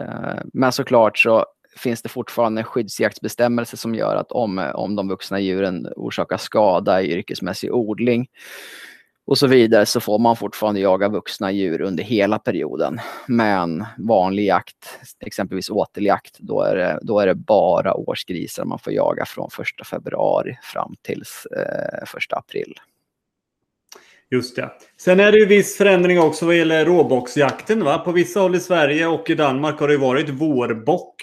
Eh, 0.01 0.41
men 0.53 0.73
såklart 0.73 1.19
så 1.19 1.47
finns 1.76 2.02
det 2.02 2.09
fortfarande 2.09 2.61
en 2.61 2.64
skyddsjaktsbestämmelse 2.64 3.76
som 3.76 3.95
gör 3.95 4.17
att 4.17 4.33
om, 4.33 4.71
om 4.75 4.97
de 4.97 5.09
vuxna 5.09 5.41
djuren 5.41 5.87
orsakar 5.97 6.37
skada 6.37 7.02
i 7.02 7.12
yrkesmässig 7.12 7.73
odling 7.73 8.29
och 9.25 9.38
så 9.38 9.47
vidare 9.47 9.87
så 9.87 10.00
får 10.00 10.19
man 10.19 10.37
fortfarande 10.37 10.81
jaga 10.81 11.09
vuxna 11.09 11.52
djur 11.52 11.81
under 11.81 12.05
hela 12.05 12.38
perioden. 12.38 13.00
Men 13.26 13.85
vanlig 13.99 14.47
jakt, 14.47 14.99
exempelvis 15.21 15.71
åteljakt, 15.71 16.38
då 16.38 16.62
är 16.62 16.76
det, 16.76 16.99
då 17.02 17.21
är 17.21 17.26
det 17.26 17.35
bara 17.35 17.95
årsgrisar 17.95 18.64
man 18.64 18.79
får 18.79 18.93
jaga 18.93 19.25
från 19.25 19.50
1 19.81 19.87
februari 19.87 20.59
fram 20.62 20.95
till 21.02 21.23
eh, 21.57 22.02
1 22.02 22.33
april. 22.33 22.75
Just 24.31 24.57
det. 24.57 24.71
Sen 24.97 25.21
är 25.21 25.33
det 25.33 25.38
ju 25.38 25.47
viss 25.47 25.76
förändring 25.76 26.21
också 26.21 26.47
vad 26.47 26.57
gäller 26.57 26.85
råbocksjakten. 26.85 27.85
Va? 27.85 27.99
På 27.99 28.12
vissa 28.12 28.41
håll 28.41 28.55
i 28.55 28.61
Sverige 28.61 29.07
och 29.07 29.31
i 29.31 29.35
Danmark 29.35 29.81
har 29.81 29.88
det 29.88 29.97
varit 29.97 30.29
vårbock 30.29 31.14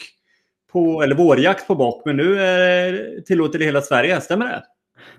på, 0.71 1.03
eller 1.03 1.15
vårjakt 1.15 1.67
på 1.67 1.75
bock, 1.75 2.01
men 2.05 2.17
nu 2.17 2.41
är 2.41 3.21
det 3.59 3.65
hela 3.65 3.81
Sverige. 3.81 4.21
Stämmer 4.21 4.45
det? 4.45 4.63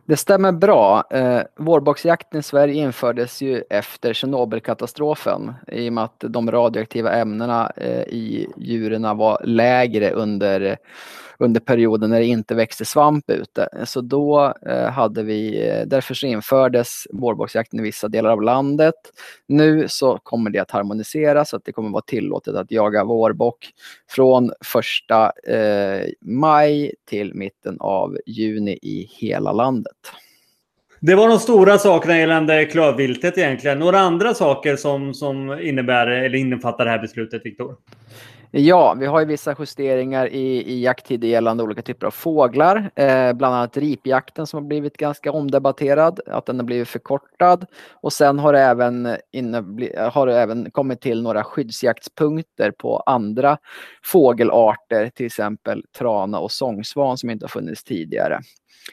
Det 0.06 0.16
stämmer 0.16 0.52
bra. 0.52 1.04
Eh, 1.10 1.40
vårboxjakten 1.56 2.40
i 2.40 2.42
Sverige 2.42 2.74
infördes 2.74 3.42
ju 3.42 3.62
efter 3.70 4.12
Tjernobylkatastrofen 4.12 5.54
i 5.68 5.88
och 5.88 5.92
med 5.92 6.04
att 6.04 6.24
de 6.28 6.50
radioaktiva 6.50 7.12
ämnena 7.12 7.72
eh, 7.76 8.00
i 8.00 8.48
djuren 8.56 9.16
var 9.16 9.40
lägre 9.44 10.10
under 10.10 10.76
under 11.40 11.60
perioden 11.60 12.10
när 12.10 12.20
det 12.20 12.26
inte 12.26 12.54
växte 12.54 12.84
svamp 12.84 13.30
ute. 13.30 13.68
Så 13.84 14.00
då 14.00 14.54
eh, 14.66 14.90
hade 14.90 15.22
vi, 15.22 15.68
eh, 15.68 15.86
därför 15.86 16.14
så 16.14 16.26
infördes 16.26 17.06
vårbocksjakten 17.12 17.80
i 17.80 17.82
vissa 17.82 18.08
delar 18.08 18.30
av 18.30 18.42
landet. 18.42 18.94
Nu 19.46 19.88
så 19.88 20.18
kommer 20.22 20.50
det 20.50 20.58
att 20.58 20.70
harmoniseras 20.70 21.50
så 21.50 21.56
att 21.56 21.64
det 21.64 21.72
kommer 21.72 21.90
vara 21.90 22.02
tillåtet 22.02 22.54
att 22.54 22.70
jaga 22.70 23.04
vårbock 23.04 23.68
från 24.08 24.52
första 24.64 25.32
eh, 25.48 26.08
maj 26.20 26.94
till 27.08 27.34
mitten 27.34 27.76
av 27.80 28.18
juni 28.26 28.78
i 28.82 29.08
hela 29.10 29.52
landet. 29.52 29.96
Det 31.02 31.14
var 31.14 31.28
de 31.28 31.38
stora 31.38 31.78
sakerna 31.78 32.18
gällande 32.18 32.64
klövviltet 32.64 33.38
egentligen. 33.38 33.78
Några 33.78 33.98
andra 33.98 34.34
saker 34.34 34.76
som, 34.76 35.14
som 35.14 35.60
innebär 35.60 36.06
eller 36.06 36.38
innefattar 36.38 36.84
det 36.84 36.90
här 36.90 36.98
beslutet, 36.98 37.46
Viktor? 37.46 37.76
Ja, 38.52 38.94
vi 38.98 39.06
har 39.06 39.20
ju 39.20 39.26
vissa 39.26 39.56
justeringar 39.58 40.26
i, 40.26 40.72
i 40.72 40.82
jakttider 40.82 41.28
gällande 41.28 41.62
olika 41.62 41.82
typer 41.82 42.06
av 42.06 42.10
fåglar. 42.10 42.90
Eh, 42.94 43.32
bland 43.32 43.54
annat 43.54 43.76
ripjakten 43.76 44.46
som 44.46 44.62
har 44.62 44.68
blivit 44.68 44.96
ganska 44.96 45.32
omdebatterad, 45.32 46.20
att 46.26 46.46
den 46.46 46.58
har 46.58 46.66
blivit 46.66 46.88
förkortad. 46.88 47.66
Och 47.90 48.12
sen 48.12 48.38
har 48.38 48.52
det 48.52 48.60
även, 48.60 49.16
inne, 49.32 49.64
har 50.12 50.26
det 50.26 50.40
även 50.40 50.70
kommit 50.70 51.00
till 51.00 51.22
några 51.22 51.44
skyddsjaktspunkter 51.44 52.70
på 52.70 52.96
andra 53.06 53.58
fågelarter, 54.04 55.10
till 55.14 55.26
exempel 55.26 55.84
trana 55.98 56.38
och 56.38 56.52
sångsvan 56.52 57.18
som 57.18 57.30
inte 57.30 57.44
har 57.44 57.48
funnits 57.48 57.84
tidigare. 57.84 58.40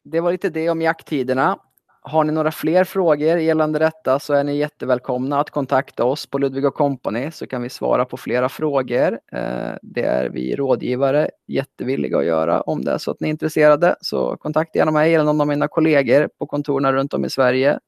Det 0.03 0.19
var 0.19 0.31
lite 0.31 0.49
det 0.49 0.69
om 0.69 0.81
jakttiderna. 0.81 1.59
Har 2.07 2.23
ni 2.23 2.31
några 2.31 2.51
fler 2.51 2.83
frågor 2.83 3.37
gällande 3.37 3.79
detta 3.79 4.19
så 4.19 4.33
är 4.33 4.43
ni 4.43 4.57
jättevälkomna 4.57 5.39
att 5.39 5.49
kontakta 5.49 6.03
oss 6.03 6.27
på 6.27 6.37
Ludvig 6.37 6.73
Company 6.73 7.31
så 7.31 7.47
kan 7.47 7.61
vi 7.61 7.69
svara 7.69 8.05
på 8.05 8.17
flera 8.17 8.49
frågor. 8.49 9.19
Eh, 9.31 9.71
det 9.81 10.01
är 10.01 10.29
vi 10.29 10.55
rådgivare 10.55 11.29
jättevilliga 11.47 12.17
att 12.17 12.25
göra 12.25 12.61
om 12.61 12.85
det 12.85 12.91
är 12.91 12.97
så 12.97 13.11
att 13.11 13.19
ni 13.19 13.27
är 13.27 13.29
intresserade. 13.29 13.95
Så 14.01 14.37
kontakta 14.37 14.79
gärna 14.79 14.91
mig 14.91 15.15
eller 15.15 15.25
någon 15.25 15.41
av 15.41 15.47
mina 15.47 15.67
kollegor 15.67 16.29
på 16.39 16.45
kontoren 16.45 16.93
runt 16.93 17.13
om 17.13 17.25
i 17.25 17.29
Sverige. 17.29 17.79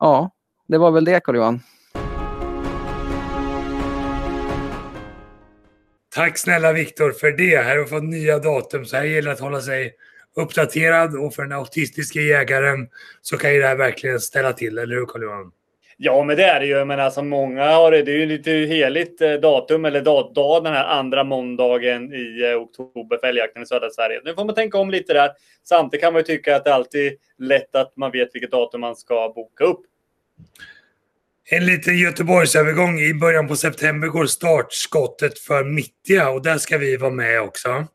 Ja, 0.00 0.30
det 0.68 0.78
var 0.78 0.90
väl 0.90 1.04
det 1.04 1.20
Carl-Johan. 1.20 1.60
Tack 6.14 6.38
snälla 6.38 6.72
Viktor 6.72 7.12
för 7.12 7.30
det. 7.30 7.56
Här 7.56 7.76
har 7.76 7.84
vi 7.84 7.90
fått 7.90 8.04
nya 8.04 8.38
datum 8.38 8.84
så 8.84 8.96
här 8.96 9.04
gäller 9.04 9.28
det 9.28 9.32
att 9.32 9.40
hålla 9.40 9.60
sig 9.60 9.94
uppdaterad 10.36 11.16
och 11.16 11.34
för 11.34 11.42
den 11.42 11.52
autistiska 11.52 12.20
jägaren 12.20 12.88
så 13.22 13.36
kan 13.36 13.54
ju 13.54 13.60
det 13.60 13.66
här 13.66 13.76
verkligen 13.76 14.20
ställa 14.20 14.52
till, 14.52 14.78
eller 14.78 14.94
hur 14.94 15.06
Carl-Johan? 15.06 15.52
Ja, 15.96 16.24
men 16.24 16.36
det 16.36 16.44
är 16.44 16.60
det 16.60 16.66
ju. 16.66 16.84
Men 16.84 17.00
alltså 17.00 17.22
många 17.22 17.64
har 17.64 17.90
det. 17.90 18.02
Det 18.02 18.12
är 18.12 18.16
ju 18.16 18.26
lite 18.26 18.50
heligt 18.50 19.20
eh, 19.20 19.32
datum 19.32 19.84
eller 19.84 20.00
dag, 20.34 20.64
den 20.64 20.72
här 20.72 20.84
andra 20.84 21.24
måndagen 21.24 22.12
i 22.12 22.50
eh, 22.50 22.62
oktober 22.62 23.18
för 23.18 23.26
älgjakten 23.26 23.62
i 23.62 23.66
södra 23.66 23.90
Sverige. 23.90 24.20
Nu 24.24 24.34
får 24.34 24.44
man 24.44 24.54
tänka 24.54 24.78
om 24.78 24.90
lite 24.90 25.12
där. 25.12 25.30
Samtidigt 25.64 26.04
kan 26.04 26.12
man 26.12 26.20
ju 26.20 26.24
tycka 26.24 26.56
att 26.56 26.64
det 26.64 26.74
alltid 26.74 27.06
är 27.06 27.16
lätt 27.38 27.76
att 27.76 27.96
man 27.96 28.10
vet 28.10 28.28
vilket 28.32 28.50
datum 28.50 28.80
man 28.80 28.96
ska 28.96 29.32
boka 29.34 29.64
upp. 29.64 29.80
En 31.50 31.66
liten 31.66 31.98
Göteborgsövergång. 31.98 32.98
I 32.98 33.14
början 33.14 33.48
på 33.48 33.56
september 33.56 34.08
går 34.08 34.26
startskottet 34.26 35.38
för 35.38 35.64
Mittja 35.64 36.30
och 36.30 36.42
där 36.42 36.58
ska 36.58 36.78
vi 36.78 36.96
vara 36.96 37.10
med 37.10 37.40
också. 37.40 37.86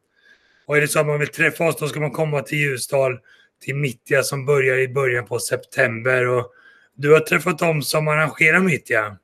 Och 0.70 0.78
är 0.78 0.82
det 0.82 0.88
så 0.88 1.00
att 1.00 1.08
man 1.08 1.20
vill 1.20 1.28
träffa 1.28 1.68
oss 1.68 1.76
då 1.76 1.88
ska 1.88 2.00
man 2.00 2.12
komma 2.12 2.42
till 2.42 2.58
Ljusdal, 2.58 3.20
till 3.62 3.76
Mittja 3.76 4.24
som 4.24 4.46
börjar 4.46 4.78
i 4.78 4.88
början 4.88 5.26
på 5.26 5.40
september. 5.40 6.28
Och 6.28 6.52
du 6.96 7.14
har 7.14 7.20
träffat 7.20 7.60
dem 7.60 7.82
som 7.82 8.08
arrangerar 8.08 8.60
Mittja. 8.60 9.18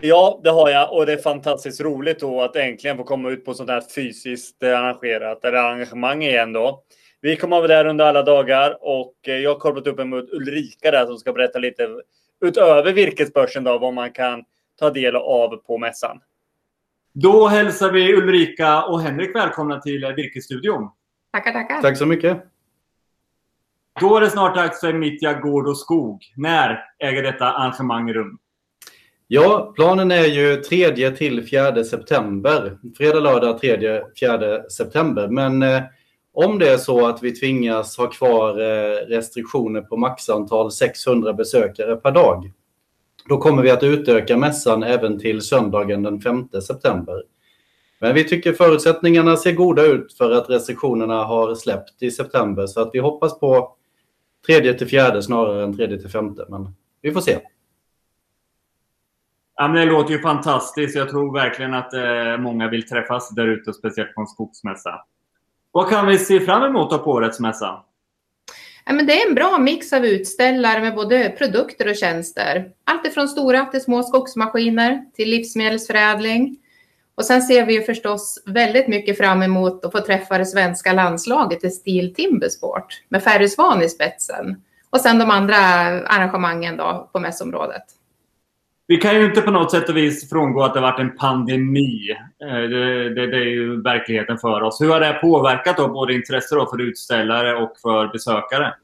Ja, 0.00 0.40
det 0.44 0.50
har 0.50 0.70
jag 0.70 0.92
och 0.92 1.06
det 1.06 1.12
är 1.12 1.16
fantastiskt 1.16 1.80
roligt 1.80 2.20
då 2.20 2.42
att 2.42 2.56
äntligen 2.56 2.96
få 2.96 3.04
komma 3.04 3.30
ut 3.30 3.44
på 3.44 3.54
sånt 3.54 3.70
här 3.70 3.82
fysiskt 3.94 4.62
arrangerat 4.62 5.44
eller 5.44 5.58
arrangemang 5.58 6.22
igen 6.22 6.52
då. 6.52 6.82
Vi 7.20 7.36
kommer 7.36 7.56
vara 7.56 7.68
där 7.68 7.84
under 7.84 8.04
alla 8.04 8.22
dagar 8.22 8.78
och 8.80 9.14
jag 9.22 9.50
har 9.50 9.58
kopplat 9.58 9.86
upp 9.86 10.00
emot 10.00 10.24
mot 10.24 10.32
Ulrika 10.32 10.90
där 10.90 11.06
som 11.06 11.18
ska 11.18 11.32
berätta 11.32 11.58
lite 11.58 11.88
utöver 12.44 12.92
virkesbörsen 12.92 13.64
då 13.64 13.78
vad 13.78 13.94
man 13.94 14.12
kan 14.12 14.44
ta 14.78 14.90
del 14.90 15.16
av 15.16 15.56
på 15.56 15.78
mässan. 15.78 16.20
Då 17.14 17.46
hälsar 17.46 17.92
vi 17.92 18.14
Ulrika 18.14 18.82
och 18.82 19.00
Henrik 19.00 19.36
välkomna 19.36 19.80
till 19.80 20.12
Virkesstudion. 20.16 20.90
Tackar, 21.32 21.52
tackar. 21.52 21.82
Tack 21.82 21.98
så 21.98 22.06
mycket. 22.06 22.44
Då 24.00 24.16
är 24.16 24.20
det 24.20 24.30
snart 24.30 24.54
dags 24.54 24.80
för 24.80 24.92
Mittja 24.92 25.34
Gård 25.34 25.68
och 25.68 25.78
Skog. 25.78 26.22
När 26.36 26.84
äger 26.98 27.22
detta 27.22 27.52
arrangemang 27.52 28.12
rum? 28.12 28.38
Ja, 29.26 29.72
planen 29.76 30.10
är 30.10 30.24
ju 30.24 30.56
3 30.56 31.10
till 31.10 31.48
4 31.48 31.84
september. 31.84 32.78
Fredag, 32.96 33.20
lördag, 33.20 33.58
3, 33.60 34.02
4 34.20 34.62
september. 34.62 35.28
Men 35.28 35.62
eh, 35.62 35.82
om 36.32 36.58
det 36.58 36.68
är 36.68 36.76
så 36.76 37.06
att 37.06 37.22
vi 37.22 37.32
tvingas 37.32 37.98
ha 37.98 38.06
kvar 38.06 38.60
eh, 38.60 38.94
restriktioner 38.94 39.80
på 39.80 39.96
maxantal 39.96 40.72
600 40.72 41.32
besökare 41.32 41.96
per 41.96 42.10
dag 42.10 42.52
då 43.28 43.38
kommer 43.38 43.62
vi 43.62 43.70
att 43.70 43.82
utöka 43.82 44.36
mässan 44.36 44.82
även 44.82 45.18
till 45.18 45.40
söndagen 45.40 46.02
den 46.02 46.20
5 46.20 46.48
september. 46.48 47.22
Men 48.00 48.14
vi 48.14 48.24
tycker 48.24 48.52
förutsättningarna 48.52 49.36
ser 49.36 49.52
goda 49.52 49.82
ut 49.82 50.12
för 50.12 50.30
att 50.30 50.50
restriktionerna 50.50 51.24
har 51.24 51.54
släppt 51.54 52.02
i 52.02 52.10
september 52.10 52.66
så 52.66 52.80
att 52.80 52.90
vi 52.92 52.98
hoppas 52.98 53.40
på 53.40 53.76
tredje 54.46 54.74
till 54.74 54.86
fjärde 54.86 55.22
snarare 55.22 55.64
än 55.64 55.76
tredje 55.76 55.98
till 55.98 56.10
femte. 56.10 56.46
Men 56.48 56.74
vi 57.00 57.12
får 57.12 57.20
se. 57.20 57.38
Ja, 59.56 59.68
men 59.68 59.76
det 59.76 59.92
låter 59.92 60.12
ju 60.12 60.18
fantastiskt. 60.18 60.96
Jag 60.96 61.08
tror 61.08 61.34
verkligen 61.34 61.74
att 61.74 61.94
eh, 61.94 62.38
många 62.38 62.68
vill 62.68 62.88
träffas 62.88 63.30
där 63.30 63.46
ute, 63.46 63.72
speciellt 63.72 64.14
på 64.14 64.20
en 64.20 64.26
skogsmässa. 64.26 65.04
Vad 65.72 65.88
kan 65.88 66.06
vi 66.06 66.18
se 66.18 66.40
fram 66.40 66.62
emot 66.62 67.04
på 67.04 67.10
årets 67.10 67.40
mässa? 67.40 67.84
Ja, 68.84 68.92
men 68.92 69.06
det 69.06 69.22
är 69.22 69.28
en 69.28 69.34
bra 69.34 69.58
mix 69.58 69.92
av 69.92 70.06
utställare 70.06 70.80
med 70.80 70.94
både 70.94 71.34
produkter 71.38 71.88
och 71.88 71.96
tjänster. 71.96 72.70
Allt 72.84 73.06
ifrån 73.06 73.28
stora 73.28 73.66
till 73.66 73.80
små 73.80 74.02
skogsmaskiner 74.02 75.04
till 75.14 75.30
livsmedelsförädling. 75.30 76.58
Och 77.14 77.24
sen 77.24 77.42
ser 77.42 77.66
vi 77.66 77.74
ju 77.74 77.82
förstås 77.82 78.42
väldigt 78.46 78.88
mycket 78.88 79.18
fram 79.18 79.42
emot 79.42 79.84
att 79.84 79.92
få 79.92 80.00
träffa 80.00 80.38
det 80.38 80.46
svenska 80.46 80.92
landslaget 80.92 81.64
i 81.64 81.70
Steel 81.70 82.14
Timbersport 82.14 83.02
med 83.08 83.22
Ferry 83.22 83.48
Svan 83.48 83.82
i 83.82 83.88
spetsen. 83.88 84.62
Och 84.90 85.00
sen 85.00 85.18
de 85.18 85.30
andra 85.30 85.56
arrangemangen 85.56 86.76
då 86.76 87.10
på 87.12 87.20
mässområdet. 87.20 87.84
Vi 88.86 88.96
kan 88.96 89.16
ju 89.16 89.24
inte 89.24 89.40
på 89.40 89.50
något 89.50 89.70
sätt 89.70 89.88
och 89.88 89.96
vis 89.96 90.30
frångå 90.30 90.62
att 90.62 90.74
det 90.74 90.80
varit 90.80 91.00
en 91.00 91.16
pandemi. 91.16 92.10
Eh, 92.44 92.60
det, 92.60 93.14
det, 93.14 93.26
det, 93.26 93.36
är 93.36 93.50
ju 93.50 93.82
verkligheten 93.82 94.38
för 94.38 94.62
oss. 94.62 94.80
Hur 94.80 94.88
har 94.88 95.00
det 95.00 95.18
påverkat 95.22 95.76
då 95.76 95.88
både 95.88 96.14
intresse 96.14 96.54
då 96.54 96.66
för 96.66 96.80
utställare 96.80 97.62
och 97.62 97.72
för 97.82 98.12
besökare? 98.12 98.74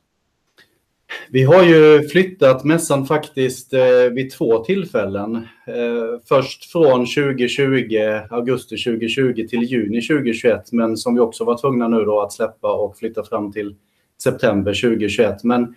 Vi 1.30 1.42
har 1.42 1.62
ju 1.62 2.08
flyttat 2.08 2.64
mässan 2.64 3.06
faktiskt 3.06 3.72
eh, 3.72 3.80
vid 4.12 4.30
två 4.30 4.64
tillfällen. 4.64 5.36
Eh, 5.66 6.20
först 6.28 6.72
från 6.72 7.06
2020, 7.06 7.96
augusti 8.30 8.76
2020 8.76 9.46
till 9.48 9.62
juni 9.62 10.00
2021, 10.02 10.72
men 10.72 10.96
som 10.96 11.14
vi 11.14 11.20
också 11.20 11.44
var 11.44 11.58
tvungna 11.58 11.88
nu 11.88 12.04
då 12.04 12.20
att 12.20 12.32
släppa 12.32 12.72
och 12.72 12.98
flytta 12.98 13.24
fram 13.24 13.52
till 13.52 13.74
september 14.22 14.74
2021. 14.74 15.44
Men 15.44 15.74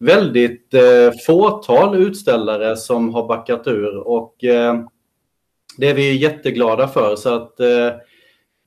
väldigt 0.00 0.74
eh, 0.74 1.12
fåtal 1.26 1.96
utställare 2.02 2.76
som 2.76 3.14
har 3.14 3.28
backat 3.28 3.66
ur 3.66 3.96
och 3.96 4.44
eh, 4.44 4.80
det 5.76 5.88
är 5.88 5.94
vi 5.94 6.16
jätteglada 6.16 6.88
för. 6.88 7.16
Så 7.16 7.34
att 7.34 7.60
eh, 7.60 7.86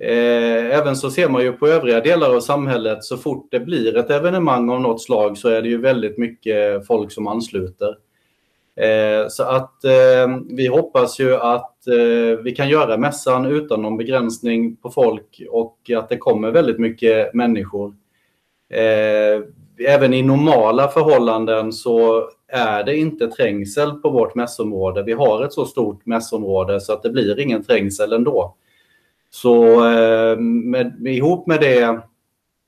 eh, 0.10 0.78
även 0.80 0.96
så 0.96 1.12
ser 1.12 1.30
man 1.30 1.42
ju 1.42 1.52
på 1.52 1.68
övriga 1.68 2.02
delar 2.02 2.36
av 2.36 2.40
samhället 2.40 3.04
så 3.04 3.18
fort 3.18 3.48
det 3.52 3.60
blir 3.60 3.98
ett 3.98 4.10
evenemang 4.10 4.70
av 4.70 4.82
något 4.82 5.02
slag 5.02 5.38
så 5.38 5.50
är 5.50 5.62
det 5.62 5.68
ju 5.68 5.82
väldigt 5.82 6.18
mycket 6.18 6.88
folk 6.88 7.12
som 7.12 7.28
ansluter. 7.28 7.98
Eh, 8.76 9.28
så 9.28 9.44
att 9.44 9.84
eh, 9.84 10.38
vi 10.50 10.68
hoppas 10.68 11.20
ju 11.20 11.36
att 11.36 11.88
eh, 11.88 12.40
vi 12.44 12.52
kan 12.56 12.70
göra 12.70 12.98
mässan 12.98 13.46
utan 13.46 13.82
någon 13.82 13.98
begränsning 13.98 14.76
på 14.76 14.90
folk 14.90 15.42
och 15.50 15.92
att 15.98 16.10
det 16.10 16.18
kommer 16.18 16.52
väldigt 16.52 16.80
mycket 16.80 17.34
människor 17.34 17.96
eh, 18.70 19.44
även 19.80 20.14
i 20.14 20.22
normala 20.22 20.88
förhållanden 20.88 21.74
så 21.74 22.30
är 22.48 22.84
det 22.84 22.98
inte 22.98 23.28
trängsel 23.28 23.92
på 23.92 24.10
vårt 24.10 24.36
mässområde. 24.36 25.04
Vi 25.04 25.14
har 25.14 25.44
ett 25.44 25.54
så 25.54 25.66
stort 25.66 26.06
mässområde 26.06 26.82
så 26.82 26.94
att 26.94 27.04
det 27.04 27.10
blir 27.10 27.40
ingen 27.40 27.64
trängsel 27.64 28.14
ändå. 28.14 28.56
Så 29.30 29.86
eh, 29.86 30.38
med, 30.40 31.08
ihop 31.08 31.48
med 31.48 31.62
det 31.62 32.02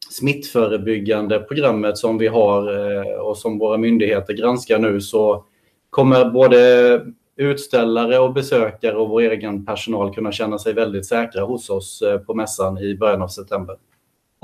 smittförebyggande 0.10 1.40
programmet 1.40 1.98
som 1.98 2.18
vi 2.18 2.28
har 2.28 2.92
eh, 2.96 3.14
och 3.14 3.38
som 3.38 3.60
våra 3.60 3.78
myndigheter 3.78 4.34
granskar 4.34 4.80
nu 4.80 5.02
så 5.02 5.46
kommer 5.90 6.26
både 6.26 7.02
utställare 7.38 8.20
och 8.20 8.34
besökare 8.34 8.96
och 8.96 9.10
vår 9.10 9.22
egen 9.22 9.66
personal 9.66 10.14
kunna 10.14 10.32
känna 10.32 10.60
sig 10.60 10.74
väldigt 10.74 11.06
säkra 11.06 11.44
hos 11.44 11.70
oss 11.70 12.02
eh, 12.02 12.18
på 12.18 12.34
mässan 12.34 12.78
i 12.78 12.98
början 12.98 13.22
av 13.22 13.28
september. 13.28 13.76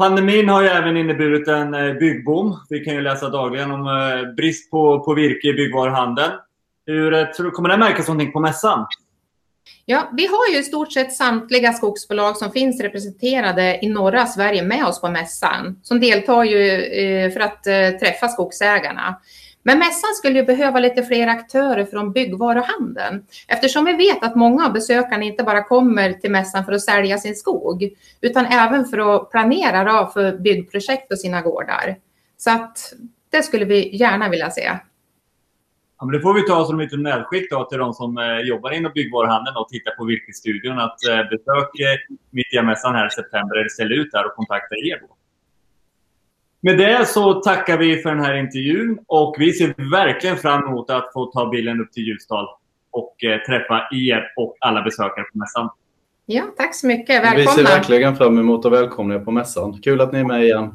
Pandemin 0.01 0.49
har 0.49 0.61
ju 0.61 0.67
även 0.67 0.97
inneburit 0.97 1.47
en 1.47 1.73
eh, 1.73 1.93
byggboom. 1.93 2.59
Vi 2.69 2.79
kan 2.79 2.93
ju 2.93 3.01
läsa 3.01 3.29
dagligen 3.29 3.71
om 3.71 3.87
eh, 3.87 4.33
brist 4.33 4.71
på, 4.71 4.99
på 4.99 5.13
virke 5.13 5.47
i 5.47 5.53
byggvaruhandeln. 5.53 6.31
Hur 6.85 7.13
eh, 7.13 7.25
tror 7.25 7.45
du, 7.45 7.51
kommer 7.51 7.69
det 7.69 7.77
märkas 7.77 8.07
någonting 8.07 8.31
på 8.31 8.39
mässan? 8.39 8.85
Ja, 9.85 10.09
vi 10.17 10.27
har 10.27 10.47
ju 10.53 10.59
i 10.59 10.63
stort 10.63 10.93
sett 10.93 11.13
samtliga 11.13 11.73
skogsbolag 11.73 12.37
som 12.37 12.51
finns 12.51 12.81
representerade 12.81 13.79
i 13.85 13.89
norra 13.89 14.25
Sverige 14.25 14.63
med 14.63 14.85
oss 14.85 15.01
på 15.01 15.09
mässan. 15.09 15.79
Som 15.83 15.99
deltar 15.99 16.43
ju 16.43 17.31
för 17.31 17.39
att 17.39 17.63
träffa 17.99 18.27
skogsägarna. 18.27 19.19
Men 19.63 19.79
mässan 19.79 20.13
skulle 20.15 20.39
ju 20.39 20.45
behöva 20.45 20.79
lite 20.79 21.03
fler 21.03 21.27
aktörer 21.27 21.85
från 21.85 22.11
byggvaruhandeln 22.11 23.25
eftersom 23.47 23.85
vi 23.85 23.93
vet 23.93 24.23
att 24.23 24.35
många 24.35 24.65
av 24.65 24.73
besökarna 24.73 25.23
inte 25.23 25.43
bara 25.43 25.63
kommer 25.63 26.13
till 26.13 26.31
mässan 26.31 26.65
för 26.65 26.71
att 26.71 26.81
sälja 26.81 27.17
sin 27.17 27.35
skog 27.35 27.89
utan 28.21 28.45
även 28.45 28.85
för 28.85 29.15
att 29.15 29.31
planera 29.31 30.07
för 30.07 30.37
byggprojekt 30.37 31.09
på 31.09 31.15
sina 31.15 31.41
gårdar. 31.41 31.95
Så 32.37 32.51
att 32.51 32.93
det 33.29 33.43
skulle 33.43 33.65
vi 33.65 33.95
gärna 33.95 34.29
vilja 34.29 34.51
se. 34.51 34.71
Ja, 35.99 36.05
men 36.05 36.15
det 36.15 36.21
får 36.21 36.33
vi 36.33 36.41
ta 36.41 36.65
som 36.65 36.79
ett 36.79 36.99
medskick 36.99 37.51
då 37.51 37.63
till 37.63 37.77
de 37.77 37.93
som 37.93 38.17
eh, 38.17 38.39
jobbar 38.39 38.71
inom 38.71 38.91
byggvaruhandeln 38.95 39.57
och 39.57 39.69
tittar 39.69 39.91
på 39.91 40.05
Virkesstudion 40.05 40.79
att 40.79 41.07
eh, 41.09 41.23
besök 41.29 41.79
eh, 41.79 42.15
Mittjamässan 42.29 42.95
här 42.95 43.07
i 43.07 43.09
september 43.09 43.55
eller 43.57 43.69
ställ 43.69 43.91
ut 43.91 44.11
där 44.11 44.25
och 44.25 44.35
kontakta 44.35 44.75
er 44.75 44.99
då. 45.01 45.15
Med 46.63 46.77
det 46.77 47.07
så 47.07 47.33
tackar 47.33 47.77
vi 47.77 48.01
för 48.01 48.09
den 48.09 48.19
här 48.19 48.35
intervjun 48.35 48.99
och 49.07 49.35
vi 49.39 49.53
ser 49.53 49.91
verkligen 49.91 50.37
fram 50.37 50.63
emot 50.63 50.89
att 50.89 51.13
få 51.13 51.25
ta 51.25 51.49
bilen 51.49 51.81
upp 51.81 51.91
till 51.91 52.03
Ljusdal 52.03 52.47
och 52.91 53.23
eh, 53.23 53.41
träffa 53.41 53.87
er 53.91 54.33
och 54.35 54.57
alla 54.59 54.81
besökare 54.81 55.25
på 55.31 55.37
mässan. 55.37 55.69
Ja, 56.25 56.43
tack 56.57 56.75
så 56.75 56.87
mycket. 56.87 57.23
Välkomna. 57.23 57.37
Vi 57.37 57.47
ser 57.47 57.63
verkligen 57.63 58.15
fram 58.15 58.39
emot 58.39 58.65
att 58.65 58.71
välkomna 58.71 59.15
er 59.15 59.19
på 59.19 59.31
mässan. 59.31 59.81
Kul 59.81 60.01
att 60.01 60.13
ni 60.13 60.19
är 60.19 60.23
med 60.23 60.43
igen. 60.43 60.73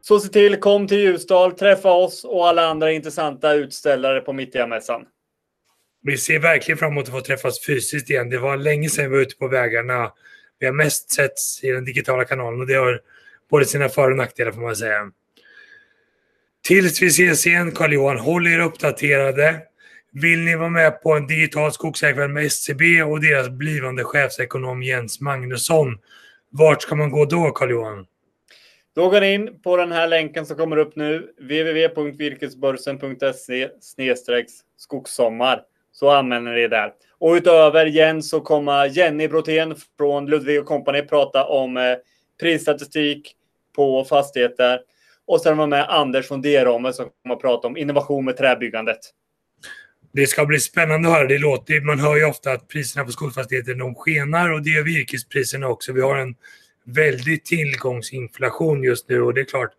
Så 0.00 0.20
se 0.20 0.28
till, 0.28 0.56
kom 0.56 0.86
till 0.86 0.98
Ljusdal, 0.98 1.52
träffa 1.52 1.92
oss 1.92 2.24
och 2.24 2.48
alla 2.48 2.66
andra 2.66 2.92
intressanta 2.92 3.54
utställare 3.54 4.20
på 4.20 4.32
Mittjamässan. 4.32 5.02
Vi 6.02 6.16
ser 6.16 6.38
verkligen 6.38 6.78
fram 6.78 6.92
emot 6.92 7.04
att 7.04 7.14
få 7.14 7.20
träffas 7.20 7.66
fysiskt 7.66 8.10
igen. 8.10 8.30
Det 8.30 8.38
var 8.38 8.56
länge 8.56 8.88
sedan 8.88 9.10
vi 9.10 9.16
var 9.16 9.22
ute 9.22 9.36
på 9.36 9.48
vägarna 9.48 10.12
vi 10.58 10.66
har 10.66 10.72
mest 10.72 11.10
setts 11.10 11.64
i 11.64 11.70
den 11.70 11.84
digitala 11.84 12.24
kanalen 12.24 12.60
och 12.60 12.66
det 12.66 12.74
har 12.74 13.00
både 13.50 13.64
sina 13.64 13.88
för 13.88 14.10
och 14.10 14.16
nackdelar 14.16 14.52
får 14.52 14.60
man 14.60 14.76
säga. 14.76 15.10
Tills 16.62 17.02
vi 17.02 17.06
ses 17.06 17.46
igen, 17.46 17.72
Carl-Johan, 17.72 18.18
håll 18.18 18.46
er 18.46 18.60
uppdaterade. 18.60 19.62
Vill 20.12 20.38
ni 20.38 20.56
vara 20.56 20.68
med 20.68 21.02
på 21.02 21.12
en 21.12 21.26
digital 21.26 21.72
skogsägarkväll 21.72 22.30
med 22.30 22.46
SCB 22.46 23.02
och 23.02 23.20
deras 23.20 23.48
blivande 23.48 24.04
chefsekonom 24.04 24.82
Jens 24.82 25.20
Magnusson? 25.20 25.98
Vart 26.50 26.82
ska 26.82 26.94
man 26.94 27.10
gå 27.10 27.24
då, 27.24 27.50
Carl-Johan? 27.50 28.06
Då 28.94 29.08
går 29.08 29.20
ni 29.20 29.34
in 29.34 29.60
på 29.62 29.76
den 29.76 29.92
här 29.92 30.08
länken 30.08 30.46
som 30.46 30.56
kommer 30.56 30.76
upp 30.76 30.96
nu, 30.96 31.32
www.virkesbörsen.se 31.38 33.68
skogssommar. 34.76 35.62
Så 35.92 36.10
använder 36.10 36.52
ni 36.52 36.60
det 36.60 36.68
där. 36.68 36.92
Och 37.20 37.32
utöver 37.32 37.86
Jens 37.86 38.30
så 38.30 38.40
kommer 38.40 38.86
Jenny 38.86 39.28
Brotén 39.28 39.74
från 39.98 40.26
Ludvig 40.26 40.64
Company 40.64 41.02
prata 41.02 41.44
om 41.44 41.76
eh, 41.76 41.82
prisstatistik 42.40 43.34
på 43.76 44.04
fastigheter. 44.04 44.80
Och 45.26 45.40
sen 45.40 45.56
var 45.56 45.66
med 45.66 45.86
Anders 45.88 46.28
från 46.28 46.42
Derome 46.42 46.92
som 46.92 47.08
kommer 47.22 47.34
att 47.34 47.40
prata 47.40 47.68
om 47.68 47.76
innovation 47.76 48.24
med 48.24 48.36
träbyggandet. 48.36 48.98
Det 50.12 50.26
ska 50.26 50.46
bli 50.46 50.60
spännande 50.60 51.08
att 51.08 51.14
höra. 51.14 51.28
Det 51.28 51.38
låter, 51.38 51.80
man 51.80 51.98
hör 51.98 52.16
ju 52.16 52.24
ofta 52.24 52.52
att 52.52 52.68
priserna 52.68 53.04
på 53.04 53.12
skolfastigheter 53.12 53.74
de 53.74 53.94
skenar 53.94 54.52
och 54.52 54.62
det 54.62 54.70
gör 54.70 54.82
virkespriserna 54.82 55.68
också. 55.68 55.92
Vi 55.92 56.00
har 56.00 56.16
en 56.16 56.34
väldig 56.84 57.44
tillgångsinflation 57.44 58.82
just 58.82 59.08
nu 59.08 59.22
och 59.22 59.34
det 59.34 59.40
är 59.40 59.44
klart, 59.44 59.70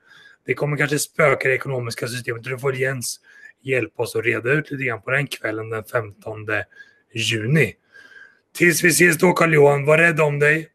det 0.46 0.54
kommer 0.54 0.78
kanske 0.78 1.00
spöka 1.00 1.50
det 1.50 1.56
ekonomiska 1.56 2.08
systemet. 2.08 2.44
Då 2.44 2.58
får 2.58 2.76
Jens 2.76 3.20
hjälpa 3.62 4.04
oss 4.04 4.16
att 4.16 4.26
reda 4.26 4.52
ut 4.52 4.72
lite 4.72 4.84
grann 4.84 5.02
på 5.02 5.12
den 5.12 5.28
kvällen 5.28 5.70
den 5.70 5.84
15 5.84 6.46
juni. 7.14 7.76
Tills 8.58 8.84
vi 8.84 8.90
ses 8.90 9.18
då 9.18 9.34
Carl-Johan, 9.34 9.86
var 9.86 9.98
rädd 9.98 10.22
om 10.22 10.40
dig. 10.40 10.70